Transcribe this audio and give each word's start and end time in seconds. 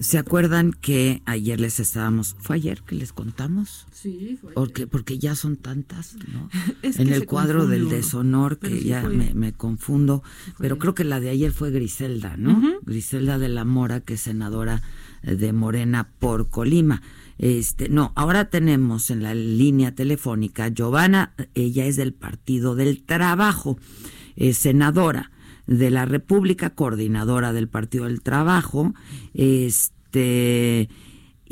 ¿Se 0.00 0.16
acuerdan 0.16 0.72
que 0.72 1.20
ayer 1.26 1.60
les 1.60 1.78
estábamos, 1.78 2.34
fue 2.40 2.56
ayer 2.56 2.82
que 2.82 2.94
les 2.94 3.12
contamos? 3.12 3.86
Sí, 3.92 4.38
fue. 4.40 4.54
Porque, 4.54 4.86
porque 4.86 5.18
ya 5.18 5.34
son 5.34 5.56
tantas, 5.56 6.16
¿no? 6.32 6.48
Es 6.82 6.98
en 6.98 7.12
el 7.12 7.26
cuadro 7.26 7.66
del 7.66 7.90
deshonor, 7.90 8.58
Pero 8.58 8.74
que 8.74 8.80
sí 8.80 8.88
ya 8.88 9.02
me, 9.02 9.34
me 9.34 9.52
confundo, 9.52 10.22
pero 10.58 10.78
creo 10.78 10.94
que 10.94 11.04
la 11.04 11.20
de 11.20 11.28
ayer 11.28 11.52
fue 11.52 11.70
Griselda, 11.70 12.38
¿no? 12.38 12.80
Griselda 12.82 13.38
de 13.38 13.50
la 13.50 13.66
Mora, 13.66 14.00
que 14.00 14.14
es 14.14 14.22
senadora 14.22 14.82
eh, 15.22 15.36
de 15.36 15.52
Morena 15.52 16.08
por 16.18 16.48
Colima. 16.48 17.02
Este, 17.36 17.90
no, 17.90 18.12
ahora 18.16 18.46
tenemos 18.46 19.10
en 19.10 19.22
la 19.22 19.34
línea 19.34 19.94
telefónica 19.94 20.68
Giovanna, 20.68 21.34
ella 21.54 21.84
es 21.84 21.96
del 21.96 22.14
Partido 22.14 22.74
del 22.74 23.02
Trabajo, 23.02 23.78
es 24.34 24.56
senadora 24.56 25.30
de 25.70 25.88
la 25.90 26.04
República, 26.04 26.70
coordinadora 26.70 27.52
del 27.52 27.68
Partido 27.68 28.04
del 28.04 28.22
Trabajo, 28.22 28.92
este 29.34 30.88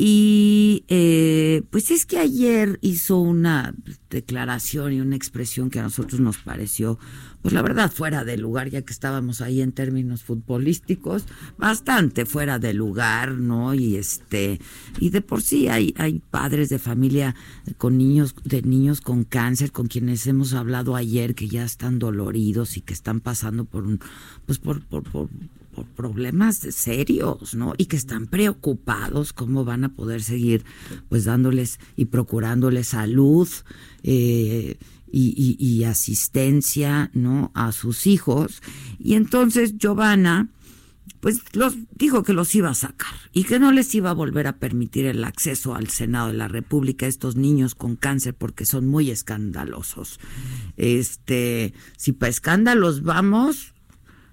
y 0.00 0.84
eh, 0.86 1.62
pues 1.70 1.90
es 1.90 2.06
que 2.06 2.18
ayer 2.18 2.78
hizo 2.82 3.18
una 3.18 3.74
declaración 4.10 4.92
y 4.92 5.00
una 5.00 5.16
expresión 5.16 5.70
que 5.70 5.80
a 5.80 5.82
nosotros 5.82 6.20
nos 6.20 6.38
pareció, 6.38 7.00
pues 7.42 7.52
la 7.52 7.62
verdad, 7.62 7.90
fuera 7.90 8.24
de 8.24 8.36
lugar, 8.36 8.70
ya 8.70 8.82
que 8.82 8.92
estábamos 8.92 9.40
ahí 9.40 9.60
en 9.60 9.72
términos 9.72 10.22
futbolísticos, 10.22 11.24
bastante 11.58 12.26
fuera 12.26 12.60
de 12.60 12.74
lugar, 12.74 13.32
¿no? 13.32 13.74
Y 13.74 13.96
este, 13.96 14.60
y 15.00 15.10
de 15.10 15.20
por 15.20 15.42
sí 15.42 15.66
hay, 15.66 15.92
hay 15.98 16.22
padres 16.30 16.68
de 16.68 16.78
familia 16.78 17.34
con 17.76 17.98
niños, 17.98 18.36
de 18.44 18.62
niños 18.62 19.00
con 19.00 19.24
cáncer, 19.24 19.72
con 19.72 19.88
quienes 19.88 20.28
hemos 20.28 20.54
hablado 20.54 20.94
ayer, 20.94 21.34
que 21.34 21.48
ya 21.48 21.64
están 21.64 21.98
doloridos 21.98 22.76
y 22.76 22.82
que 22.82 22.94
están 22.94 23.18
pasando 23.18 23.64
por 23.64 23.82
un, 23.82 23.98
pues 24.46 24.60
por, 24.60 24.80
por, 24.86 25.02
por 25.02 25.28
problemas 25.84 26.56
serios, 26.56 27.54
¿no? 27.54 27.74
Y 27.76 27.86
que 27.86 27.96
están 27.96 28.26
preocupados 28.26 29.32
cómo 29.32 29.64
van 29.64 29.84
a 29.84 29.94
poder 29.94 30.22
seguir, 30.22 30.64
pues 31.08 31.24
dándoles 31.24 31.78
y 31.96 32.06
procurándoles 32.06 32.88
salud 32.88 33.48
eh, 34.02 34.76
y, 35.10 35.84
asistencia, 35.84 37.10
¿no? 37.14 37.50
A 37.54 37.72
sus 37.72 38.06
hijos. 38.06 38.62
Y 38.98 39.14
entonces 39.14 39.78
Giovanna, 39.78 40.48
pues 41.20 41.42
los 41.54 41.76
dijo 41.94 42.22
que 42.22 42.32
los 42.32 42.54
iba 42.54 42.70
a 42.70 42.74
sacar 42.74 43.14
y 43.32 43.44
que 43.44 43.58
no 43.58 43.72
les 43.72 43.94
iba 43.94 44.10
a 44.10 44.14
volver 44.14 44.46
a 44.46 44.58
permitir 44.58 45.06
el 45.06 45.24
acceso 45.24 45.74
al 45.74 45.88
Senado 45.88 46.28
de 46.28 46.34
la 46.34 46.48
República 46.48 47.06
a 47.06 47.08
estos 47.08 47.36
niños 47.36 47.74
con 47.74 47.96
cáncer 47.96 48.34
porque 48.34 48.66
son 48.66 48.86
muy 48.86 49.10
escandalosos. 49.10 50.20
Este, 50.76 51.72
si 51.96 52.12
para 52.12 52.30
escándalos 52.30 53.02
vamos, 53.02 53.72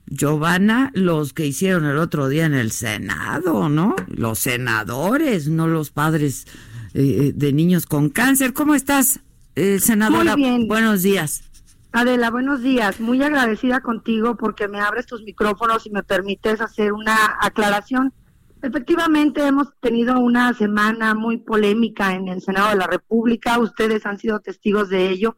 Giovanna, 0.07 0.91
los 0.93 1.33
que 1.33 1.45
hicieron 1.45 1.85
el 1.85 1.97
otro 1.97 2.27
día 2.29 2.45
en 2.45 2.53
el 2.53 2.71
Senado, 2.71 3.69
¿no? 3.69 3.95
Los 4.07 4.39
senadores, 4.39 5.47
no 5.47 5.67
los 5.67 5.91
padres 5.91 6.45
eh, 6.93 7.31
de 7.35 7.53
niños 7.53 7.85
con 7.85 8.09
cáncer. 8.09 8.53
¿Cómo 8.53 8.75
estás, 8.75 9.19
eh, 9.55 9.79
senadora? 9.79 10.35
Muy 10.35 10.43
bien. 10.43 10.67
Buenos 10.67 11.01
días. 11.01 11.43
Adela, 11.91 12.29
buenos 12.29 12.61
días. 12.61 12.99
Muy 12.99 13.23
agradecida 13.23 13.79
contigo 13.79 14.35
porque 14.35 14.67
me 14.67 14.79
abres 14.79 15.05
tus 15.05 15.23
micrófonos 15.23 15.85
y 15.85 15.91
me 15.91 16.03
permites 16.03 16.59
hacer 16.59 16.91
una 16.91 17.37
aclaración. 17.39 18.13
Efectivamente, 18.61 19.45
hemos 19.45 19.69
tenido 19.79 20.19
una 20.19 20.53
semana 20.53 21.15
muy 21.15 21.37
polémica 21.37 22.13
en 22.13 22.27
el 22.27 22.41
Senado 22.41 22.69
de 22.69 22.75
la 22.75 22.87
República. 22.87 23.59
Ustedes 23.59 24.05
han 24.05 24.17
sido 24.17 24.39
testigos 24.41 24.89
de 24.89 25.09
ello. 25.09 25.37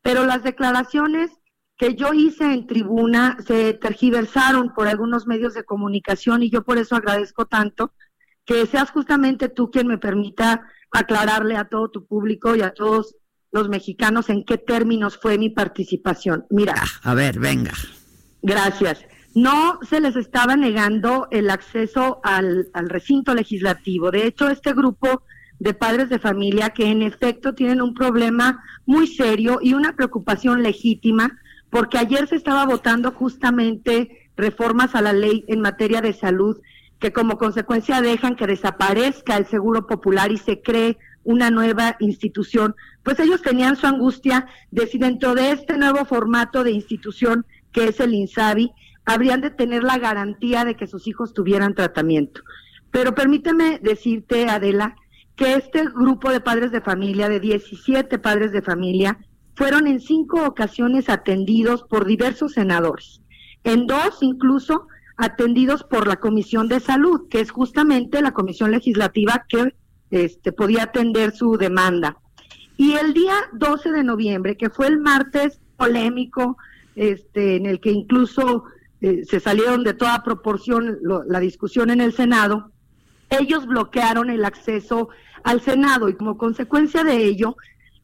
Pero 0.00 0.24
las 0.24 0.44
declaraciones 0.44 1.32
que 1.76 1.94
yo 1.94 2.12
hice 2.14 2.44
en 2.52 2.66
tribuna 2.66 3.36
se 3.46 3.74
tergiversaron 3.74 4.72
por 4.74 4.88
algunos 4.88 5.26
medios 5.26 5.54
de 5.54 5.64
comunicación 5.64 6.42
y 6.42 6.50
yo 6.50 6.62
por 6.64 6.78
eso 6.78 6.96
agradezco 6.96 7.46
tanto 7.46 7.92
que 8.44 8.64
seas 8.66 8.90
justamente 8.90 9.48
tú 9.48 9.70
quien 9.70 9.86
me 9.88 9.98
permita 9.98 10.62
aclararle 10.90 11.56
a 11.56 11.64
todo 11.68 11.90
tu 11.90 12.06
público 12.06 12.54
y 12.56 12.62
a 12.62 12.72
todos 12.72 13.16
los 13.52 13.68
mexicanos 13.68 14.28
en 14.30 14.44
qué 14.44 14.56
términos 14.58 15.18
fue 15.20 15.36
mi 15.38 15.50
participación. 15.50 16.46
Mira, 16.50 16.74
A 17.02 17.14
ver, 17.14 17.38
venga. 17.38 17.72
gracias. 18.42 19.04
No 19.34 19.78
se 19.82 20.00
les 20.00 20.16
estaba 20.16 20.56
negando 20.56 21.28
el 21.30 21.50
acceso 21.50 22.20
al, 22.22 22.68
al 22.72 22.88
recinto 22.88 23.34
legislativo. 23.34 24.10
De 24.10 24.26
hecho, 24.26 24.48
este 24.48 24.72
grupo 24.72 25.22
de 25.58 25.74
padres 25.74 26.08
de 26.08 26.18
familia 26.18 26.70
que 26.70 26.86
en 26.86 27.02
efecto 27.02 27.54
tienen 27.54 27.82
un 27.82 27.92
problema 27.94 28.62
muy 28.86 29.06
serio 29.06 29.58
y 29.60 29.74
una 29.74 29.94
preocupación 29.94 30.62
legítima, 30.62 31.38
porque 31.76 31.98
ayer 31.98 32.26
se 32.26 32.36
estaba 32.36 32.64
votando 32.64 33.12
justamente 33.12 34.30
reformas 34.34 34.94
a 34.94 35.02
la 35.02 35.12
ley 35.12 35.44
en 35.46 35.60
materia 35.60 36.00
de 36.00 36.14
salud 36.14 36.58
que 36.98 37.12
como 37.12 37.36
consecuencia 37.36 38.00
dejan 38.00 38.34
que 38.34 38.46
desaparezca 38.46 39.36
el 39.36 39.44
Seguro 39.44 39.86
Popular 39.86 40.32
y 40.32 40.38
se 40.38 40.62
cree 40.62 40.96
una 41.22 41.50
nueva 41.50 41.96
institución, 42.00 42.74
pues 43.02 43.20
ellos 43.20 43.42
tenían 43.42 43.76
su 43.76 43.86
angustia 43.86 44.46
de 44.70 44.86
si 44.86 44.96
dentro 44.96 45.34
de 45.34 45.50
este 45.50 45.76
nuevo 45.76 46.06
formato 46.06 46.64
de 46.64 46.70
institución 46.70 47.44
que 47.72 47.88
es 47.88 48.00
el 48.00 48.14
INSABI, 48.14 48.72
habrían 49.04 49.42
de 49.42 49.50
tener 49.50 49.82
la 49.82 49.98
garantía 49.98 50.64
de 50.64 50.76
que 50.76 50.86
sus 50.86 51.06
hijos 51.06 51.34
tuvieran 51.34 51.74
tratamiento. 51.74 52.40
Pero 52.90 53.14
permíteme 53.14 53.80
decirte, 53.82 54.48
Adela, 54.48 54.96
que 55.36 55.56
este 55.56 55.84
grupo 55.84 56.30
de 56.30 56.40
padres 56.40 56.72
de 56.72 56.80
familia, 56.80 57.28
de 57.28 57.38
17 57.38 58.18
padres 58.18 58.52
de 58.52 58.62
familia, 58.62 59.18
fueron 59.56 59.86
en 59.88 60.00
cinco 60.00 60.44
ocasiones 60.46 61.08
atendidos 61.08 61.82
por 61.82 62.06
diversos 62.06 62.52
senadores. 62.52 63.20
En 63.64 63.86
dos, 63.86 64.18
incluso, 64.20 64.86
atendidos 65.16 65.82
por 65.82 66.06
la 66.06 66.16
Comisión 66.16 66.68
de 66.68 66.78
Salud, 66.78 67.22
que 67.28 67.40
es 67.40 67.50
justamente 67.50 68.22
la 68.22 68.32
comisión 68.32 68.70
legislativa 68.70 69.44
que 69.48 69.74
este, 70.10 70.52
podía 70.52 70.84
atender 70.84 71.32
su 71.32 71.56
demanda. 71.56 72.16
Y 72.76 72.92
el 72.92 73.14
día 73.14 73.32
12 73.54 73.90
de 73.90 74.04
noviembre, 74.04 74.56
que 74.56 74.70
fue 74.70 74.86
el 74.86 75.00
martes 75.00 75.58
polémico, 75.78 76.58
este, 76.94 77.56
en 77.56 77.66
el 77.66 77.80
que 77.80 77.90
incluso 77.90 78.64
eh, 79.00 79.24
se 79.24 79.40
salieron 79.40 79.82
de 79.84 79.94
toda 79.94 80.22
proporción 80.22 80.98
lo- 81.02 81.24
la 81.24 81.40
discusión 81.40 81.90
en 81.90 82.00
el 82.00 82.12
Senado, 82.12 82.70
ellos 83.30 83.66
bloquearon 83.66 84.30
el 84.30 84.44
acceso 84.44 85.08
al 85.42 85.60
Senado 85.60 86.08
y 86.08 86.14
como 86.14 86.38
consecuencia 86.38 87.02
de 87.04 87.24
ello 87.24 87.56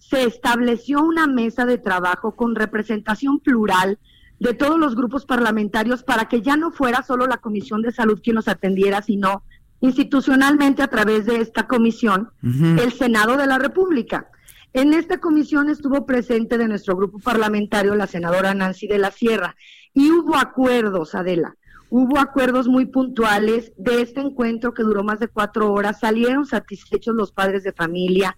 se 0.09 0.25
estableció 0.25 1.03
una 1.03 1.27
mesa 1.27 1.65
de 1.65 1.79
trabajo 1.79 2.33
con 2.33 2.55
representación 2.55 3.39
plural 3.39 3.99
de 4.41 4.53
todos 4.53 4.79
los 4.79 4.97
grupos 4.97 5.25
parlamentarios 5.25 6.03
para 6.03 6.27
que 6.29 6.43
ya 6.43 6.57
no 6.57 6.73
fuera 6.73 7.03
solo 7.03 7.27
la 7.27 7.37
Comisión 7.37 7.81
de 7.83 7.93
Salud 7.93 8.21
quien 8.23 8.35
los 8.35 8.49
atendiera, 8.49 9.01
sino 9.01 9.45
institucionalmente 9.81 10.83
a 10.83 10.89
través 10.89 11.27
de 11.27 11.37
esta 11.37 11.67
comisión, 11.67 12.31
el 12.43 12.93
Senado 12.93 13.37
de 13.37 13.47
la 13.47 13.59
República. 13.59 14.29
En 14.73 14.93
esta 14.93 15.19
comisión 15.19 15.69
estuvo 15.69 16.05
presente 16.07 16.59
de 16.59 16.69
nuestro 16.69 16.97
grupo 16.97 17.19
parlamentario 17.19 17.95
la 17.95 18.07
senadora 18.07 18.55
Nancy 18.55 18.89
de 18.89 18.99
la 18.99 19.11
Sierra 19.11 19.55
y 19.95 20.11
hubo 20.11 20.37
acuerdos, 20.37 21.15
Adela, 21.15 21.57
hubo 21.91 22.19
acuerdos 22.19 22.69
muy 22.69 22.87
puntuales 22.87 23.73
de 23.77 24.03
este 24.03 24.21
encuentro 24.21 24.75
que 24.75 24.83
duró 24.83 25.05
más 25.05 25.21
de 25.21 25.28
cuatro 25.28 25.72
horas, 25.72 26.01
salieron 26.01 26.47
satisfechos 26.47 27.15
los 27.15 27.33
padres 27.33 27.63
de 27.65 27.72
familia. 27.72 28.37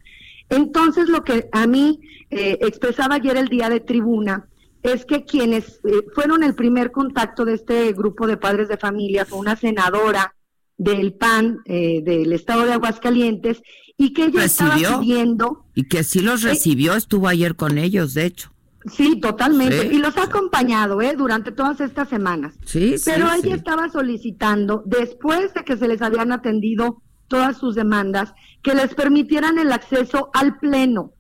Entonces, 0.49 1.09
lo 1.09 1.25
que 1.25 1.49
a 1.53 1.67
mí 1.67 2.01
eh, 2.31 2.59
expresaba 2.63 3.17
ayer 3.17 3.37
el 3.37 3.49
día 3.49 3.69
de 3.69 3.81
tribuna 3.81 4.49
es 4.83 5.05
que 5.07 5.25
quienes 5.25 5.81
eh, 5.85 6.03
fueron 6.15 6.43
el 6.43 6.55
primer 6.55 6.91
contacto 6.93 7.45
de 7.45 7.55
este 7.55 7.93
grupo 7.93 8.27
de 8.27 8.37
padres 8.37 8.69
de 8.69 8.77
familia 8.77 9.25
fue 9.25 9.39
una 9.39 9.57
senadora 9.57 10.35
del 10.77 11.15
PAN 11.15 11.59
eh, 11.67 12.03
del 12.05 12.33
estado 12.33 12.67
de 12.67 12.73
Aguascalientes 12.75 13.63
y 13.97 14.13
que 14.13 14.25
ella 14.27 14.45
estaba 14.45 14.75
¿Recibió? 14.75 15.01
pidiendo 15.01 15.67
Y 15.75 15.85
que 15.85 16.03
sí 16.05 16.21
los 16.21 16.41
Sí. 16.41 16.49
recibió, 16.49 16.95
estuvo 16.95 17.29
ayer 17.29 17.55
con 17.57 17.79
ellos, 17.79 18.13
de 18.15 18.27
hecho. 18.27 18.51
Sí, 18.93 19.19
totalmente. 19.19 19.89
Sí. 19.89 19.97
Y 19.97 19.99
los 19.99 20.15
ha 20.19 20.25
acompañado, 20.25 21.01
¿eh? 21.01 21.15
Durante 21.17 21.53
todas 21.53 21.81
estas 21.81 22.09
semanas. 22.11 22.53
Sí, 22.67 22.99
sí, 22.99 23.05
Pero 23.11 23.29
ella 23.33 23.55
estaba 23.55 23.89
solicitando, 23.89 24.83
después 24.85 25.55
de 25.55 25.65
que 25.65 25.79
se 25.79 25.89
les 25.89 26.03
habían 26.03 26.33
atendido 26.33 27.01
todas 27.35 27.57
sus 27.59 27.75
demandas, 27.75 28.33
que 28.63 28.77
les 28.77 28.95
permitieran 28.95 29.59
el 29.59 29.73
acceso 29.73 30.31
al 30.35 30.57
Pleno, 30.59 31.15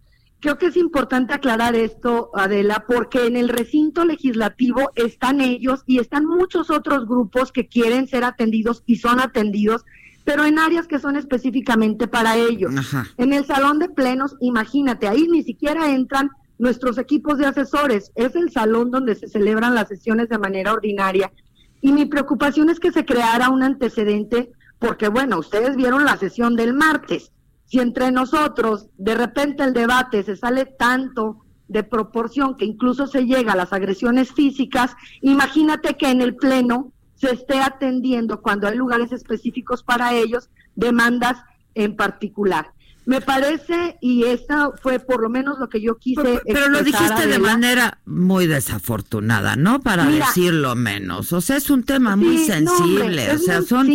Creo 0.44 0.58
que 0.58 0.66
es 0.66 0.76
importante 0.76 1.32
aclarar 1.32 1.75
esto, 1.75 2.31
Adela, 2.34 2.84
porque 2.87 3.26
en 3.26 3.34
el 3.34 3.49
recinto 3.49 4.05
legislativo 4.05 4.93
están 4.94 5.40
ellos 5.40 5.82
y 5.87 6.00
están 6.00 6.26
muchos 6.26 6.69
otros 6.69 7.08
grupos 7.08 7.50
que 7.50 7.66
quieren 7.66 8.06
ser 8.08 8.25
atendidos 8.25 8.82
y 8.84 8.96
son 8.96 9.20
atendidos, 9.20 9.87
pero 10.22 10.44
en 10.44 10.58
áreas 10.58 10.87
que 10.87 10.99
son 10.99 11.16
específicamente 11.16 12.08
para 12.08 12.37
ellos. 12.37 12.75
En 13.16 13.32
el 13.32 13.46
salón 13.46 13.78
de 13.78 13.88
plenos, 13.88 14.37
imagínate, 14.38 15.08
ahí 15.08 15.26
ni 15.28 15.43
siquiera 15.43 15.90
entran 15.94 16.28
nuestros 16.58 16.99
equipos 16.99 17.38
de 17.38 17.46
asesores, 17.46 18.12
es 18.14 18.37
el 18.37 18.50
salón 18.52 18.90
donde 18.90 19.14
se 19.14 19.28
celebran 19.28 19.75
las 19.75 19.88
sesiones 19.88 20.28
de 20.28 20.37
manera 20.37 20.75
ordinaria. 20.75 21.32
Y 21.81 21.90
mi 21.90 22.05
preocupación 22.05 22.69
es 22.69 22.81
que 22.81 22.93
se 22.93 23.06
creara 23.06 23.49
un 23.49 23.62
antecedente, 23.62 24.52
porque 24.84 25.08
bueno, 25.08 25.38
ustedes 25.38 25.76
vieron 25.76 26.04
la 26.04 26.19
sesión 26.19 26.56
del 26.56 26.75
martes 26.75 27.32
si 27.64 27.81
entre 27.81 28.12
nosotros 28.12 28.88
de 28.98 29.14
repente 29.14 29.64
el 29.64 29.72
debate 29.72 30.22
se 30.22 30.36
sale 30.36 30.66
tanto 30.66 31.44
de 31.69 31.82
proporción 31.82 32.56
que 32.56 32.66
incluso 32.66 33.06
se 33.06 33.25
llega 33.25 33.54
a 33.54 33.56
las 33.56 33.72
agresiones 33.72 34.32
físicas, 34.32 34.94
imagínate 35.22 35.96
que 35.96 36.10
en 36.10 36.20
el 36.20 36.36
Pleno 36.36 36.92
se 37.14 37.32
esté 37.32 37.60
atendiendo, 37.60 38.42
cuando 38.42 38.69
hay 38.69 38.76
lugares 38.76 39.12
específicos 39.12 39.82
para 39.82 40.12
ellos, 40.12 40.50
demandas 40.75 41.38
en 41.75 41.96
particular. 41.96 42.72
Me 43.06 43.20
parece, 43.20 43.98
y 44.00 44.25
esta 44.25 44.70
fue 44.82 44.98
por 44.98 45.20
lo 45.20 45.28
menos 45.28 45.58
lo 45.58 45.69
que 45.69 45.80
yo 45.80 45.96
quise. 45.98 46.40
Pero, 46.46 46.69
lo 46.69 46.82
dijiste 46.82 47.26
de 47.26 47.38
manera 47.38 47.98
muy 48.06 48.46
desafortunada, 48.46 49.56
¿no? 49.56 49.80
Para 49.80 50.06
decirlo 50.06 50.75
menos. 50.75 51.32
O 51.32 51.40
sea, 51.40 51.56
es 51.56 51.70
un 51.70 51.82
tema 51.82 52.16
muy 52.16 52.38
sensible. 52.38 53.32
o 53.32 53.38
sea, 53.38 53.62
son. 53.62 53.88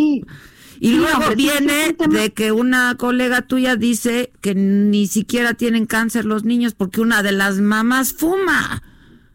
Y 0.79 0.93
luego 0.93 1.35
viene 1.35 1.95
de 2.09 2.31
que 2.31 2.51
una 2.53 2.95
colega 2.95 3.41
tuya 3.41 3.75
dice 3.75 4.31
que 4.39 4.55
ni 4.55 5.07
siquiera 5.07 5.53
tienen 5.53 5.85
cáncer 5.85 6.23
los 6.25 6.45
niños 6.45 6.73
porque 6.73 7.01
una 7.01 7.21
de 7.21 7.33
las 7.33 7.59
mamás 7.59 8.13
fuma. 8.13 8.81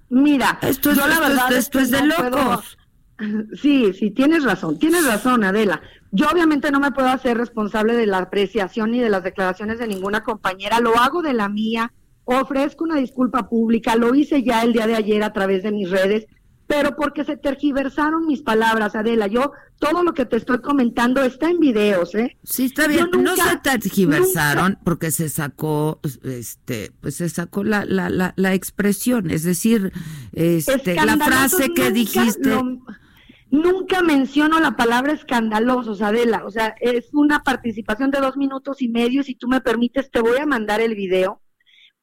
Mira, 0.09 0.59
esto 0.63 0.91
es, 0.91 0.97
la 0.97 1.21
verdad 1.21 1.53
esto, 1.53 1.79
es, 1.81 1.91
de 1.91 2.07
locos. 2.07 2.79
Sí, 3.61 3.93
sí, 3.93 4.11
tienes 4.11 4.43
razón, 4.43 4.77
tienes 4.77 5.07
razón, 5.07 5.45
Adela. 5.45 5.81
Yo 6.11 6.27
obviamente 6.29 6.73
no 6.73 6.81
me 6.81 6.91
puedo 6.91 7.09
hacer 7.09 7.39
responsable 7.39 7.95
de 7.95 8.07
la 8.07 8.19
apreciación 8.19 8.91
ni 8.91 8.99
de 8.99 9.09
las 9.09 9.23
declaraciones 9.23 9.79
de 9.79 9.87
ninguna 9.87 10.25
compañera, 10.25 10.81
lo 10.81 10.99
hago 10.99 11.23
de 11.23 11.33
la 11.33 11.49
mía, 11.49 11.93
ofrezco 12.25 12.83
una 12.83 12.97
disculpa 12.97 13.49
pública, 13.49 13.95
lo 13.95 14.17
hice 14.17 14.43
ya 14.43 14.63
el 14.63 14.73
día 14.73 14.89
de 14.89 14.97
ayer 14.97 15.23
a 15.23 15.33
través 15.33 15.63
de 15.63 15.71
mis 15.71 15.91
redes, 15.91 16.27
pero 16.67 16.97
porque 16.97 17.25
se 17.25 17.37
tergiversaron 17.37 18.27
mis 18.27 18.43
palabras, 18.43 18.95
Adela. 18.95 19.27
Yo, 19.27 19.53
todo 19.79 20.03
lo 20.03 20.15
que 20.15 20.25
te 20.25 20.37
estoy 20.37 20.61
comentando 20.61 21.23
está 21.23 21.51
en 21.51 21.59
videos, 21.59 22.15
¿eh? 22.15 22.37
Sí, 22.43 22.67
está 22.67 22.87
bien. 22.87 23.11
no 23.19 23.37
se 23.37 23.57
tergiversaron 23.59 24.79
porque 24.83 25.11
se 25.11 25.29
sacó, 25.29 26.01
este, 26.23 26.93
pues 27.01 27.17
se 27.17 27.29
sacó 27.29 27.65
la, 27.65 27.85
la, 27.85 28.09
la, 28.09 28.33
la 28.37 28.55
expresión, 28.55 29.31
es 29.31 29.43
decir, 29.43 29.93
este, 30.33 30.95
la 30.95 31.17
frase 31.19 31.69
que 31.75 31.91
dijiste. 31.91 32.51
nunca 33.51 34.03
menciono 34.03 34.59
la 34.59 34.77
palabra 34.77 35.13
escandalosos, 35.13 36.01
Adela. 36.01 36.45
O 36.47 36.51
sea, 36.51 36.75
es 36.81 37.11
una 37.13 37.43
participación 37.43 38.11
de 38.11 38.21
dos 38.21 38.37
minutos 38.37 38.81
y 38.81 38.89
medio. 38.89 39.23
Si 39.23 39.35
tú 39.35 39.49
me 39.49 39.61
permites, 39.61 40.11
te 40.11 40.21
voy 40.21 40.39
a 40.39 40.47
mandar 40.47 40.81
el 40.81 40.95
video 40.95 41.41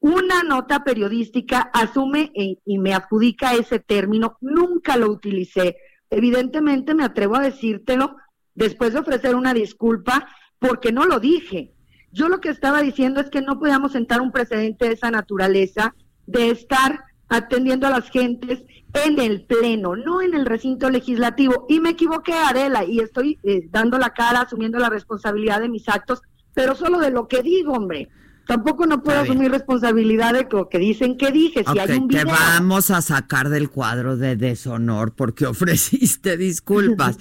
una 0.02 0.44
nota 0.44 0.84
periodística 0.84 1.60
asume 1.74 2.32
y 2.34 2.80
me 2.80 2.94
adjudica 2.94 3.54
ese 3.54 3.80
término, 3.80 4.38
nunca 4.42 4.98
lo 4.98 5.10
utilicé. 5.10 5.78
Evidentemente 6.10 6.94
me 6.94 7.06
atrevo 7.06 7.36
a 7.36 7.42
decírtelo 7.42 8.18
después 8.56 8.94
de 8.94 9.00
ofrecer 9.00 9.36
una 9.36 9.54
disculpa 9.54 10.28
porque 10.60 10.92
no 10.92 11.06
lo 11.06 11.20
dije. 11.20 11.74
Yo 12.12 12.28
lo 12.30 12.42
que 12.42 12.50
estaba 12.50 12.82
diciendo 12.82 13.22
es 13.22 13.30
que 13.30 13.42
no 13.42 13.60
podíamos 13.60 13.94
sentar 13.94 14.22
un 14.22 14.32
precedente 14.32 14.88
de 14.88 14.94
esa 14.94 15.12
naturaleza, 15.12 15.96
de 16.26 16.50
estar 16.50 17.06
atendiendo 17.30 17.88
a 17.88 17.92
las 17.92 18.10
gentes 18.10 18.64
en 18.94 19.20
el 19.20 19.46
pleno, 19.46 19.96
no 19.96 20.22
en 20.22 20.34
el 20.34 20.46
recinto 20.46 20.90
legislativo. 20.90 21.66
Y 21.70 21.80
me 21.80 21.92
equivoqué, 21.92 22.34
Adela, 22.34 22.84
y 22.84 23.00
estoy 23.00 23.40
eh, 23.44 23.68
dando 23.70 23.98
la 23.98 24.10
cara, 24.10 24.42
asumiendo 24.42 24.80
la 24.80 24.90
responsabilidad 24.90 25.62
de 25.62 25.70
mis 25.70 25.88
actos, 25.88 26.22
pero 26.54 26.76
solo 26.76 27.00
de 27.00 27.12
lo 27.12 27.28
que 27.28 27.42
digo, 27.42 27.74
hombre. 27.74 28.10
Tampoco 28.52 28.86
no 28.86 29.02
puedo 29.02 29.18
asumir 29.18 29.50
responsabilidad 29.50 30.34
de 30.34 30.46
lo 30.52 30.68
que 30.68 30.78
dicen 30.78 31.18
que 31.18 31.32
dije. 31.32 31.64
Si 31.72 31.80
hay 31.80 31.98
un 31.98 32.10
Te 32.10 32.26
vamos 32.26 32.92
a 32.92 33.02
sacar 33.02 33.48
del 33.48 33.70
cuadro 33.70 34.18
de 34.18 34.36
deshonor 34.36 35.14
porque 35.14 35.46
ofreciste 35.48 36.36
disculpas. 36.36 37.18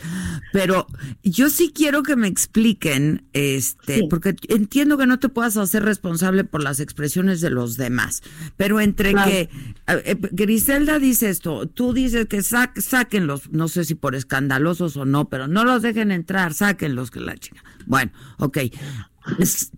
Pero 0.53 0.89
yo 1.23 1.49
sí 1.49 1.71
quiero 1.73 2.03
que 2.03 2.17
me 2.17 2.27
expliquen, 2.27 3.29
este, 3.33 4.09
porque 4.11 4.35
entiendo 4.49 4.99
que 4.99 5.07
no 5.07 5.21
te 5.21 5.29
puedas 5.29 5.57
hacer 5.57 5.85
responsable 5.85 6.43
por 6.43 6.65
las 6.65 6.81
expresiones 6.81 7.41
de 7.41 7.51
los 7.51 7.77
demás. 7.77 8.25
Pero 8.57 8.81
entre 8.81 9.15
que 9.15 9.51
eh, 9.87 10.17
Griselda 10.33 10.99
dice 10.99 11.31
esto, 11.31 11.69
tú 11.69 11.93
dices 11.93 12.27
que 12.27 12.43
sa 12.43 12.73
sáquenlos, 12.75 13.53
no 13.53 13.69
sé 13.69 13.85
si 13.85 13.95
por 13.95 14.17
escandalosos 14.17 14.97
o 14.97 15.05
no, 15.05 15.29
pero 15.29 15.47
no 15.47 15.65
los 15.65 15.83
dejen 15.83 16.11
entrar, 16.11 16.55
sáquenlos 16.55 17.13
que 17.13 17.21
la 17.21 17.37
chica. 17.37 17.63
Bueno, 17.87 18.11
ok. 18.39 18.59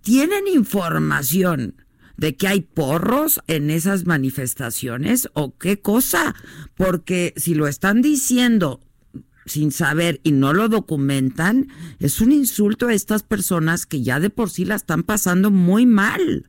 ¿Tienen 0.02 0.46
información 0.48 1.76
de 2.16 2.36
que 2.36 2.48
hay 2.48 2.60
porros 2.60 3.40
en 3.46 3.70
esas 3.70 4.06
manifestaciones 4.06 5.28
o 5.34 5.56
qué 5.56 5.80
cosa? 5.80 6.34
Porque 6.76 7.34
si 7.36 7.54
lo 7.54 7.66
están 7.66 8.02
diciendo 8.02 8.80
sin 9.46 9.72
saber 9.72 10.20
y 10.22 10.32
no 10.32 10.52
lo 10.52 10.68
documentan, 10.68 11.68
es 11.98 12.20
un 12.20 12.32
insulto 12.32 12.88
a 12.88 12.94
estas 12.94 13.22
personas 13.22 13.86
que 13.86 14.02
ya 14.02 14.20
de 14.20 14.30
por 14.30 14.50
sí 14.50 14.64
la 14.64 14.76
están 14.76 15.02
pasando 15.02 15.50
muy 15.50 15.86
mal. 15.86 16.48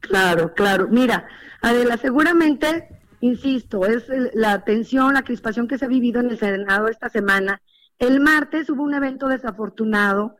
Claro, 0.00 0.52
claro. 0.54 0.88
Mira, 0.90 1.26
Adela, 1.62 1.96
seguramente, 1.96 2.88
insisto, 3.20 3.86
es 3.86 4.04
la 4.34 4.64
tensión, 4.64 5.14
la 5.14 5.22
crispación 5.22 5.66
que 5.66 5.78
se 5.78 5.86
ha 5.86 5.88
vivido 5.88 6.20
en 6.20 6.30
el 6.30 6.38
Senado 6.38 6.88
esta 6.88 7.08
semana. 7.08 7.62
El 7.98 8.20
martes 8.20 8.68
hubo 8.68 8.82
un 8.82 8.94
evento 8.94 9.28
desafortunado 9.28 10.36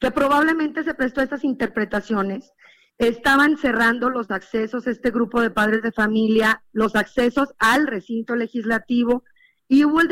que 0.00 0.10
probablemente 0.10 0.84
se 0.84 0.94
prestó 0.94 1.20
a 1.20 1.24
estas 1.24 1.44
interpretaciones. 1.44 2.52
Estaban 2.98 3.56
cerrando 3.56 4.10
los 4.10 4.30
accesos, 4.30 4.86
este 4.86 5.10
grupo 5.10 5.40
de 5.40 5.50
padres 5.50 5.82
de 5.82 5.92
familia, 5.92 6.62
los 6.72 6.96
accesos 6.96 7.54
al 7.58 7.86
recinto 7.86 8.34
legislativo 8.34 9.22
y 9.68 9.84
hubo 9.84 10.00
el, 10.00 10.08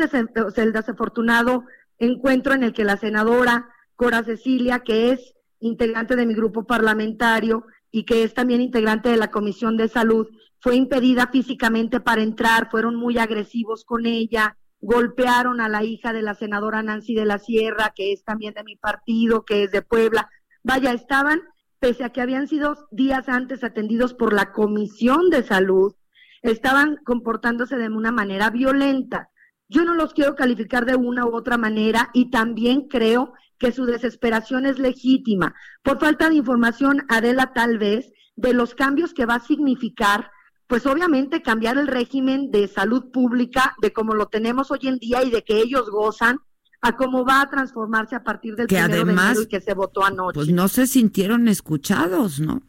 el 0.55 0.73
desafortunado 0.73 1.65
encuentro 1.99 2.53
en 2.53 2.63
el 2.63 2.73
que 2.73 2.85
la 2.85 2.97
senadora 2.97 3.69
Cora 3.95 4.23
Cecilia, 4.23 4.79
que 4.79 5.11
es 5.11 5.33
integrante 5.59 6.15
de 6.15 6.25
mi 6.25 6.35
grupo 6.35 6.65
parlamentario 6.65 7.65
y 7.91 8.03
que 8.05 8.23
es 8.23 8.33
también 8.33 8.61
integrante 8.61 9.09
de 9.09 9.17
la 9.17 9.31
Comisión 9.31 9.75
de 9.75 9.87
Salud, 9.87 10.27
fue 10.59 10.75
impedida 10.75 11.27
físicamente 11.27 11.99
para 11.99 12.21
entrar, 12.21 12.69
fueron 12.69 12.95
muy 12.95 13.17
agresivos 13.17 13.83
con 13.83 14.05
ella, 14.05 14.57
golpearon 14.79 15.61
a 15.61 15.69
la 15.69 15.83
hija 15.83 16.13
de 16.13 16.21
la 16.21 16.35
senadora 16.35 16.83
Nancy 16.83 17.15
de 17.15 17.25
la 17.25 17.39
Sierra, 17.39 17.93
que 17.95 18.13
es 18.13 18.23
también 18.23 18.53
de 18.53 18.63
mi 18.63 18.75
partido, 18.75 19.43
que 19.43 19.63
es 19.63 19.71
de 19.71 19.81
Puebla. 19.81 20.29
Vaya, 20.63 20.93
estaban, 20.93 21.41
pese 21.79 22.03
a 22.03 22.09
que 22.09 22.21
habían 22.21 22.47
sido 22.47 22.87
días 22.91 23.29
antes 23.29 23.63
atendidos 23.63 24.13
por 24.13 24.33
la 24.33 24.51
Comisión 24.51 25.29
de 25.29 25.43
Salud, 25.43 25.95
estaban 26.41 26.97
comportándose 27.03 27.77
de 27.77 27.89
una 27.89 28.11
manera 28.11 28.49
violenta. 28.49 29.29
Yo 29.69 29.83
no 29.83 29.95
los 29.95 30.13
quiero 30.13 30.35
calificar 30.35 30.85
de 30.85 30.95
una 30.95 31.25
u 31.25 31.35
otra 31.35 31.57
manera 31.57 32.09
y 32.13 32.29
también 32.29 32.87
creo 32.87 33.33
que 33.57 33.71
su 33.71 33.85
desesperación 33.85 34.65
es 34.65 34.79
legítima. 34.79 35.55
Por 35.83 35.99
falta 35.99 36.29
de 36.29 36.35
información, 36.35 37.05
Adela, 37.09 37.53
tal 37.53 37.77
vez, 37.77 38.13
de 38.35 38.53
los 38.53 38.75
cambios 38.75 39.13
que 39.13 39.25
va 39.25 39.35
a 39.35 39.39
significar 39.39 40.31
pues 40.67 40.85
obviamente 40.85 41.41
cambiar 41.41 41.77
el 41.77 41.87
régimen 41.87 42.51
de 42.51 42.67
salud 42.67 43.09
pública 43.11 43.75
de 43.81 43.93
como 43.93 44.13
lo 44.13 44.27
tenemos 44.27 44.69
hoy 44.69 44.81
en 44.83 44.97
día 44.97 45.23
y 45.23 45.31
de 45.31 45.43
que 45.43 45.59
ellos 45.59 45.89
gozan 45.89 46.39
a 46.81 46.95
cómo 46.95 47.25
va 47.25 47.41
a 47.41 47.49
transformarse 47.49 48.15
a 48.15 48.23
partir 48.23 48.55
del 48.55 48.67
que 48.67 48.77
además, 48.77 49.39
y 49.41 49.47
que 49.47 49.61
se 49.61 49.73
votó 49.73 50.03
anoche. 50.03 50.35
Pues 50.35 50.49
no 50.49 50.67
se 50.67 50.85
sintieron 50.85 51.47
escuchados, 51.47 52.39
¿no? 52.39 52.61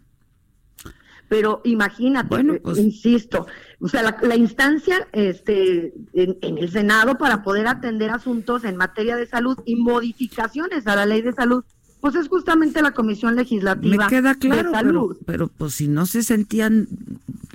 Pero 1.29 1.61
imagínate, 1.65 2.37
eh, 2.37 2.61
pues 2.63 2.79
insisto, 2.79 3.47
o 3.81 3.89
sea, 3.89 4.17
la, 4.23 4.35
instancia 4.35 5.07
este, 5.13 5.93
en, 6.15 6.39
en, 6.41 6.57
el 6.57 6.71
Senado 6.71 7.19
para 7.19 7.43
poder 7.43 7.67
atender 7.67 8.11
asuntos 8.11 8.65
en 8.65 8.77
materia 8.77 9.15
de 9.15 9.27
salud 9.27 9.59
y 9.67 9.77
modificaciones 9.77 10.87
a 10.87 10.97
la 10.97 11.05
ley 11.05 11.21
de 11.21 11.35
salud 11.35 11.65
pues 12.01 12.15
es 12.15 12.29
justamente 12.29 12.83
la 12.83 12.93
Comisión 12.93 13.37
Legislativa 13.37 14.05
Me 14.05 14.11
queda 14.11 14.35
claro, 14.35 14.71
de 14.71 14.77
Salud. 14.77 15.17
Pero, 15.27 15.49
pues 15.49 15.75
si 15.75 15.89
no 15.89 16.07
se 16.07 16.23
sentían 16.23 16.89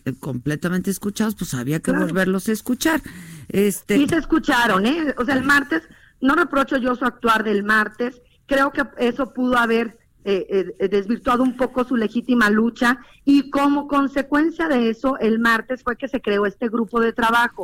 eh, 0.05 0.13
completamente 0.19 0.91
escuchados, 0.91 1.35
pues 1.35 1.53
había 1.53 1.79
que 1.79 1.91
volverlos 1.91 2.49
a 2.49 2.51
escuchar. 2.51 3.01
Este... 3.49 3.97
Sí 3.97 4.07
se 4.07 4.17
escucharon, 4.17 4.85
¿eh? 4.85 5.15
O 5.17 5.25
sea, 5.25 5.35
el 5.35 5.43
martes, 5.43 5.83
no 6.21 6.35
reprocho 6.35 6.77
yo 6.77 6.95
su 6.95 7.05
actuar 7.05 7.43
del 7.43 7.63
martes, 7.63 8.21
creo 8.45 8.71
que 8.71 8.83
eso 8.97 9.33
pudo 9.33 9.57
haber 9.57 9.97
eh, 10.25 10.73
eh, 10.79 10.87
desvirtuado 10.87 11.43
un 11.43 11.57
poco 11.57 11.83
su 11.83 11.97
legítima 11.97 12.49
lucha 12.49 12.99
y 13.25 13.49
como 13.49 13.89
consecuencia 13.89 14.69
de 14.69 14.89
eso, 14.89 15.17
el 15.19 15.39
martes 15.39 15.83
fue 15.83 15.97
que 15.97 16.07
se 16.07 16.21
creó 16.21 16.45
este 16.45 16.69
grupo 16.69 17.01
de 17.01 17.11
trabajo. 17.11 17.63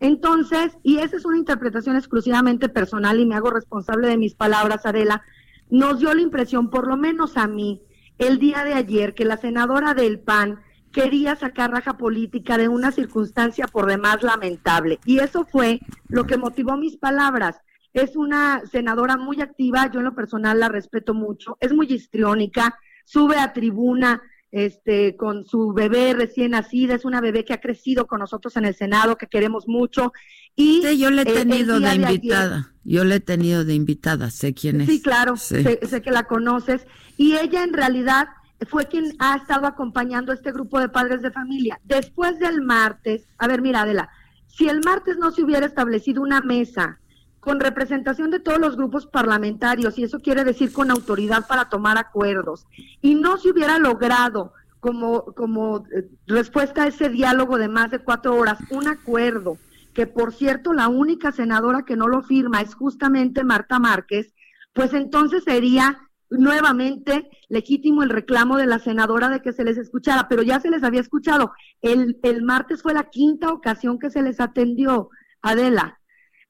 Entonces, 0.00 0.72
y 0.82 0.98
esa 0.98 1.16
es 1.16 1.24
una 1.24 1.36
interpretación 1.36 1.96
exclusivamente 1.96 2.68
personal 2.68 3.18
y 3.20 3.26
me 3.26 3.34
hago 3.34 3.50
responsable 3.50 4.08
de 4.08 4.16
mis 4.16 4.34
palabras, 4.34 4.86
Adela, 4.86 5.22
nos 5.70 5.98
dio 5.98 6.12
la 6.14 6.22
impresión, 6.22 6.70
por 6.70 6.86
lo 6.86 6.96
menos 6.96 7.36
a 7.36 7.46
mí, 7.46 7.82
el 8.18 8.38
día 8.38 8.64
de 8.64 8.74
ayer, 8.74 9.14
que 9.14 9.24
la 9.24 9.36
senadora 9.36 9.94
del 9.94 10.20
PAN 10.20 10.60
quería 10.92 11.36
sacar 11.36 11.70
raja 11.70 11.96
política 11.96 12.58
de 12.58 12.68
una 12.68 12.90
circunstancia 12.92 13.66
por 13.66 13.86
demás 13.86 14.22
lamentable. 14.22 14.98
Y 15.04 15.18
eso 15.18 15.44
fue 15.44 15.80
lo 16.08 16.26
que 16.26 16.38
motivó 16.38 16.76
mis 16.76 16.96
palabras. 16.96 17.60
Es 17.92 18.16
una 18.16 18.62
senadora 18.70 19.16
muy 19.16 19.40
activa, 19.40 19.90
yo 19.90 20.00
en 20.00 20.06
lo 20.06 20.14
personal 20.14 20.60
la 20.60 20.68
respeto 20.68 21.14
mucho, 21.14 21.56
es 21.60 21.72
muy 21.72 21.86
histriónica, 21.86 22.78
sube 23.04 23.38
a 23.38 23.52
tribuna 23.52 24.22
este, 24.50 25.16
con 25.16 25.44
su 25.44 25.72
bebé 25.72 26.14
recién 26.14 26.52
nacida, 26.52 26.94
es 26.94 27.04
una 27.04 27.20
bebé 27.20 27.44
que 27.44 27.52
ha 27.52 27.60
crecido 27.60 28.06
con 28.06 28.20
nosotros 28.20 28.56
en 28.56 28.64
el 28.64 28.74
Senado, 28.74 29.16
que 29.16 29.26
queremos 29.26 29.68
mucho. 29.68 30.12
Y 30.56 30.82
sí, 30.82 30.98
yo 30.98 31.10
le 31.10 31.22
he 31.22 31.24
tenido 31.24 31.78
de 31.78 31.94
invitada, 31.94 32.72
yo 32.84 33.04
le 33.04 33.16
he 33.16 33.20
tenido 33.20 33.64
de 33.64 33.74
invitada, 33.74 34.30
sé 34.30 34.54
quién 34.54 34.80
es. 34.80 34.88
Sí, 34.88 35.02
claro, 35.02 35.36
Sé, 35.36 35.78
sé, 35.86 36.02
que 36.02 36.10
la 36.10 36.24
conoces. 36.24 36.86
Y 37.16 37.36
ella 37.36 37.62
en 37.62 37.72
realidad 37.72 38.28
fue 38.68 38.86
quien 38.86 39.14
ha 39.18 39.36
estado 39.36 39.66
acompañando 39.66 40.32
a 40.32 40.34
este 40.34 40.50
grupo 40.50 40.80
de 40.80 40.88
padres 40.88 41.22
de 41.22 41.30
familia. 41.30 41.78
Después 41.84 42.38
del 42.38 42.62
martes, 42.62 43.28
a 43.38 43.46
ver, 43.46 43.62
mira, 43.62 43.82
Adela, 43.82 44.08
si 44.46 44.68
el 44.68 44.80
martes 44.84 45.16
no 45.18 45.30
se 45.30 45.42
hubiera 45.42 45.66
establecido 45.66 46.22
una 46.22 46.40
mesa 46.40 46.98
con 47.48 47.60
representación 47.60 48.30
de 48.30 48.40
todos 48.40 48.58
los 48.58 48.76
grupos 48.76 49.06
parlamentarios, 49.06 49.98
y 49.98 50.04
eso 50.04 50.20
quiere 50.20 50.44
decir 50.44 50.70
con 50.70 50.90
autoridad 50.90 51.46
para 51.48 51.70
tomar 51.70 51.96
acuerdos, 51.96 52.66
y 53.00 53.14
no 53.14 53.38
se 53.38 53.50
hubiera 53.50 53.78
logrado 53.78 54.52
como, 54.80 55.24
como 55.32 55.78
eh, 55.96 56.10
respuesta 56.26 56.82
a 56.82 56.88
ese 56.88 57.08
diálogo 57.08 57.56
de 57.56 57.68
más 57.68 57.90
de 57.90 58.00
cuatro 58.00 58.36
horas 58.36 58.58
un 58.68 58.86
acuerdo, 58.86 59.56
que 59.94 60.06
por 60.06 60.34
cierto 60.34 60.74
la 60.74 60.88
única 60.88 61.32
senadora 61.32 61.86
que 61.86 61.96
no 61.96 62.06
lo 62.06 62.22
firma 62.22 62.60
es 62.60 62.74
justamente 62.74 63.44
Marta 63.44 63.78
Márquez, 63.78 64.34
pues 64.74 64.92
entonces 64.92 65.42
sería 65.44 66.02
nuevamente 66.28 67.30
legítimo 67.48 68.02
el 68.02 68.10
reclamo 68.10 68.58
de 68.58 68.66
la 68.66 68.78
senadora 68.78 69.30
de 69.30 69.40
que 69.40 69.54
se 69.54 69.64
les 69.64 69.78
escuchara, 69.78 70.28
pero 70.28 70.42
ya 70.42 70.60
se 70.60 70.68
les 70.68 70.82
había 70.82 71.00
escuchado. 71.00 71.52
El, 71.80 72.18
el 72.24 72.42
martes 72.42 72.82
fue 72.82 72.92
la 72.92 73.04
quinta 73.04 73.50
ocasión 73.54 73.98
que 73.98 74.10
se 74.10 74.20
les 74.20 74.38
atendió, 74.38 75.08
Adela. 75.40 75.97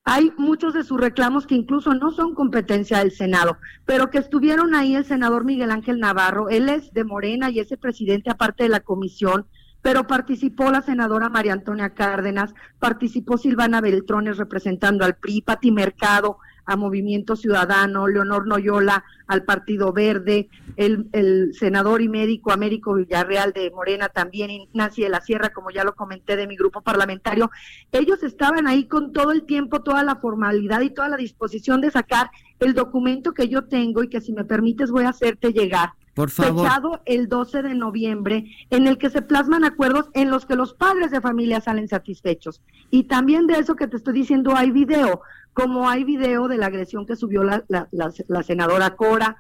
Hay 0.05 0.33
muchos 0.39 0.73
de 0.73 0.85
sus 0.85 1.01
reclamos 1.01 1.47
que 1.47 1.55
incluso 1.55 1.93
no 1.95 2.11
son 2.13 2.35
competencia 2.35 2.99
del 2.99 3.13
Senado, 3.13 3.59
pero 3.85 4.11
que 4.11 4.19
estuvieron 4.19 4.75
ahí 4.75 4.95
el 4.95 5.05
senador 5.05 5.45
Miguel 5.45 5.71
Ángel 5.71 6.01
Navarro. 6.01 6.49
Él 6.49 6.69
es 6.69 6.93
de 6.95 7.05
Morena 7.05 7.51
y 7.51 7.61
es 7.61 7.71
el 7.73 7.79
presidente 7.79 8.31
aparte 8.31 8.63
de 8.63 8.71
la 8.71 8.81
comisión, 8.81 9.47
pero 9.83 10.07
participó 10.07 10.71
la 10.71 10.83
senadora 10.83 11.29
María 11.29 11.53
Antonia 11.53 11.91
Cárdenas, 11.91 12.55
participó 12.79 13.37
Silvana 13.37 13.81
Beltrones 13.81 14.39
representando 14.39 15.05
al 15.05 15.17
PRI, 15.17 15.43
Pati 15.43 15.71
Mercado, 15.71 16.39
a 16.69 16.77
Movimiento 16.77 17.35
Ciudadano, 17.35 18.07
Leonor 18.07 18.47
Noyola 18.47 19.03
al 19.27 19.43
Partido 19.43 19.91
Verde, 19.93 20.51
el, 20.77 21.09
el, 21.13 21.55
senador 21.55 22.03
y 22.03 22.09
médico 22.09 22.53
Américo 22.53 22.95
Villarreal 22.95 23.53
de 23.55 23.71
Morena 23.71 24.11
también, 24.11 24.51
Nancy 24.75 25.03
de 25.03 25.09
la 25.09 25.23
Sierra, 25.23 25.49
como 25.49 25.71
ya 25.71 25.83
lo 25.83 25.95
comenté, 25.95 26.37
de 26.37 26.47
mi 26.47 26.57
grupo 26.57 26.83
parlamentario, 26.83 27.51
ellos 27.91 28.23
estaban 28.23 28.67
ahí 28.67 28.85
con 28.85 29.15
todo 29.15 29.33
el 29.33 29.45
tiempo, 29.45 29.81
toda 29.81 30.05
la 30.05 30.17
formalidad 30.17 30.83
y 30.83 30.91
toda 30.91 31.09
la 31.09 31.17
disposición 31.17 31.81
de 31.81 31.91
sacar 31.91 32.31
el 32.61 32.75
documento 32.75 33.33
que 33.33 33.49
yo 33.49 33.65
tengo 33.65 34.03
y 34.03 34.11
que 34.11 34.21
si 34.21 34.33
me 34.33 34.45
permites 34.45 34.91
voy 34.91 35.05
a 35.05 35.11
hacerte 35.11 35.53
llegar. 35.55 35.93
Por 36.19 36.31
favor. 36.31 36.67
Fechado 36.67 37.01
el 37.05 37.29
12 37.29 37.63
de 37.63 37.75
noviembre, 37.77 38.51
en 38.71 38.89
el 38.89 38.99
que 38.99 39.09
se 39.09 39.23
plasman 39.23 39.63
acuerdos 39.63 40.11
en 40.15 40.31
los 40.31 40.47
que 40.47 40.57
los 40.57 40.75
padres 40.75 41.13
de 41.13 41.21
familia 41.21 41.61
salen 41.61 41.87
satisfechos. 41.87 42.61
Y 42.91 43.05
también 43.05 43.47
de 43.47 43.61
eso 43.61 43.77
que 43.77 43.87
te 43.87 43.99
estoy 43.99 44.15
diciendo 44.15 44.57
hay 44.57 44.73
video 44.73 45.21
como 45.53 45.89
hay 45.89 46.03
video 46.03 46.49
de 46.49 46.57
la 46.57 46.67
agresión 46.67 47.07
que 47.07 47.15
subió 47.15 47.45
la, 47.45 47.65
la, 47.69 48.43
senadora 48.43 48.97
Cora. 48.97 49.37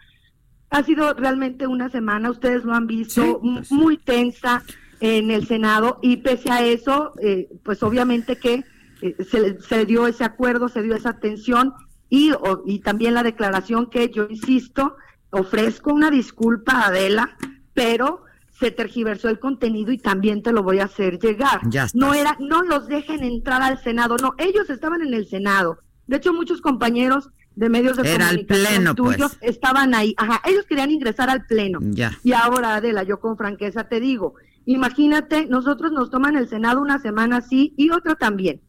Ha 0.70 0.84
sido 0.84 1.14
realmente 1.14 1.66
una 1.66 1.88
semana, 1.88 2.30
ustedes 2.30 2.62
lo 2.62 2.74
han 2.74 2.86
visto, 2.86 3.40
pues 3.40 3.72
muy 3.72 3.96
tensa 3.96 4.62
en 5.00 5.32
el 5.32 5.48
Senado 5.48 5.98
y 6.00 6.18
pese 6.18 6.52
a 6.52 6.62
eso, 6.62 7.12
eh, 7.20 7.48
pues 7.64 7.82
obviamente 7.82 8.36
que 8.36 8.62
eh, 9.02 9.16
se, 9.28 9.60
se, 9.60 9.84
dio 9.84 10.06
ese 10.06 10.22
acuerdo, 10.22 10.68
se 10.68 10.82
dio 10.82 10.94
esa 10.94 11.10
atención 11.10 11.74
y, 12.08 12.32
y 12.66 12.78
también 12.80 13.14
la 13.14 13.24
declaración 13.24 13.90
que 13.90 14.10
yo 14.10 14.28
insisto, 14.30 14.94
ofrezco 15.30 15.92
una 15.92 16.10
disculpa 16.10 16.72
a 16.72 16.86
Adela, 16.88 17.36
pero 17.74 18.24
se 18.58 18.70
tergiversó 18.70 19.28
el 19.28 19.38
contenido 19.38 19.92
y 19.92 19.98
también 19.98 20.42
te 20.42 20.52
lo 20.52 20.62
voy 20.62 20.80
a 20.80 20.84
hacer 20.84 21.18
llegar. 21.18 21.60
no 21.94 22.14
era, 22.14 22.36
no 22.40 22.62
los 22.62 22.88
dejen 22.88 23.22
entrar 23.22 23.62
al 23.62 23.82
Senado, 23.82 24.16
no, 24.20 24.34
ellos 24.38 24.68
estaban 24.70 25.02
en 25.02 25.14
el 25.14 25.28
Senado, 25.28 25.78
de 26.08 26.16
hecho, 26.16 26.32
muchos 26.32 26.62
compañeros 26.62 27.30
de 27.54 27.68
medios 27.68 27.96
de 27.98 28.02
comunicación 28.02 28.96
pues. 28.96 29.16
tuyos 29.16 29.38
estaban 29.42 29.94
ahí. 29.94 30.14
Ajá, 30.16 30.40
ellos 30.48 30.64
querían 30.66 30.90
ingresar 30.90 31.28
al 31.28 31.44
pleno. 31.44 31.78
Ya. 31.82 32.18
Y 32.24 32.32
ahora, 32.32 32.76
Adela, 32.76 33.02
yo 33.02 33.20
con 33.20 33.36
franqueza 33.36 33.84
te 33.84 34.00
digo, 34.00 34.34
imagínate, 34.64 35.46
nosotros 35.46 35.92
nos 35.92 36.10
toman 36.10 36.36
el 36.36 36.48
Senado 36.48 36.80
una 36.80 36.98
semana 36.98 37.42
sí 37.42 37.74
y 37.76 37.90
otra 37.90 38.14
también. 38.14 38.62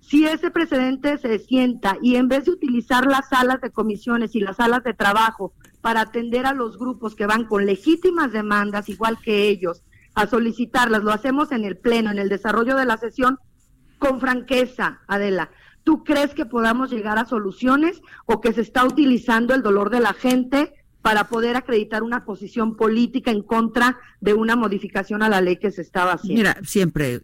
Si 0.00 0.24
ese 0.24 0.50
precedente 0.50 1.18
se 1.18 1.38
sienta 1.38 1.98
y 2.00 2.16
en 2.16 2.28
vez 2.28 2.46
de 2.46 2.52
utilizar 2.52 3.06
las 3.06 3.28
salas 3.28 3.60
de 3.60 3.70
comisiones 3.70 4.34
y 4.34 4.40
las 4.40 4.56
salas 4.56 4.82
de 4.82 4.94
trabajo 4.94 5.52
para 5.86 6.00
atender 6.00 6.46
a 6.46 6.52
los 6.52 6.78
grupos 6.78 7.14
que 7.14 7.26
van 7.26 7.44
con 7.44 7.64
legítimas 7.64 8.32
demandas, 8.32 8.88
igual 8.88 9.18
que 9.22 9.46
ellos, 9.48 9.84
a 10.16 10.26
solicitarlas, 10.26 11.04
lo 11.04 11.12
hacemos 11.12 11.52
en 11.52 11.64
el 11.64 11.76
pleno, 11.76 12.10
en 12.10 12.18
el 12.18 12.28
desarrollo 12.28 12.74
de 12.74 12.84
la 12.84 12.96
sesión, 12.96 13.38
con 14.00 14.18
franqueza, 14.18 15.02
Adela. 15.06 15.52
¿Tú 15.84 16.02
crees 16.02 16.34
que 16.34 16.44
podamos 16.44 16.90
llegar 16.90 17.18
a 17.18 17.24
soluciones 17.24 18.02
o 18.24 18.40
que 18.40 18.52
se 18.52 18.62
está 18.62 18.84
utilizando 18.84 19.54
el 19.54 19.62
dolor 19.62 19.90
de 19.90 20.00
la 20.00 20.12
gente 20.12 20.74
para 21.02 21.28
poder 21.28 21.54
acreditar 21.54 22.02
una 22.02 22.24
posición 22.24 22.74
política 22.74 23.30
en 23.30 23.44
contra 23.44 23.96
de 24.20 24.34
una 24.34 24.56
modificación 24.56 25.22
a 25.22 25.28
la 25.28 25.40
ley 25.40 25.58
que 25.58 25.70
se 25.70 25.82
estaba 25.82 26.14
haciendo? 26.14 26.40
Mira, 26.40 26.56
siempre 26.64 27.20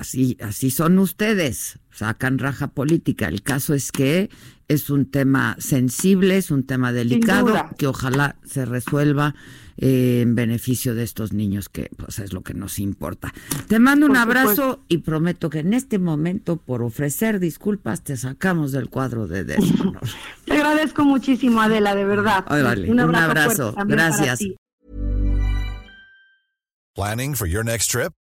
así 0.00 0.36
así 0.40 0.70
son 0.70 0.98
ustedes, 0.98 1.78
sacan 1.90 2.38
raja 2.38 2.68
política. 2.68 3.28
El 3.28 3.42
caso 3.42 3.74
es 3.74 3.92
que 3.92 4.30
es 4.68 4.88
un 4.88 5.10
tema 5.10 5.56
sensible, 5.58 6.36
es 6.36 6.50
un 6.50 6.64
tema 6.64 6.92
delicado 6.92 7.54
que 7.76 7.86
ojalá 7.86 8.36
se 8.44 8.64
resuelva 8.64 9.34
eh, 9.76 10.20
en 10.22 10.34
beneficio 10.34 10.94
de 10.94 11.02
estos 11.02 11.32
niños, 11.32 11.68
que 11.68 11.90
pues 11.96 12.18
es 12.18 12.32
lo 12.32 12.42
que 12.42 12.54
nos 12.54 12.78
importa. 12.78 13.32
Te 13.66 13.78
mando 13.78 14.06
un 14.06 14.16
abrazo 14.16 14.84
y 14.88 14.98
prometo 14.98 15.50
que 15.50 15.60
en 15.60 15.74
este 15.74 15.98
momento, 15.98 16.56
por 16.56 16.82
ofrecer 16.82 17.40
disculpas, 17.40 18.02
te 18.04 18.16
sacamos 18.16 18.72
del 18.72 18.88
cuadro 18.88 19.26
de 19.26 19.44
deshonor. 19.44 20.00
te 20.44 20.52
agradezco 20.52 21.04
muchísimo, 21.04 21.60
Adela, 21.60 21.94
de 21.94 22.04
verdad. 22.04 22.44
un 22.88 23.00
abrazo. 23.00 23.74
Gracias. 23.86 24.40
Planning 26.94 27.34
for 27.34 27.46
your 27.46 27.64
next 27.64 27.90
trip? 27.90 28.12